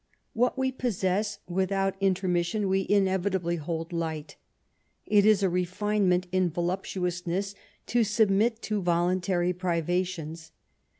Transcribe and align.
What 0.33 0.57
we 0.57 0.71
possess 0.71 1.37
without 1.47 1.93
intermission, 2.01 2.67
we 2.67 2.87
inevitably 2.89 3.57
hold 3.57 3.93
light; 3.93 4.35
it 5.05 5.27
is 5.27 5.43
a 5.43 5.47
refinement 5.47 6.25
in 6.31 6.49
yoluptnousness 6.49 7.53
to 7.85 8.03
submit 8.03 8.63
to 8.63 8.81
voluntary 8.81 9.53
privations. 9.53 10.53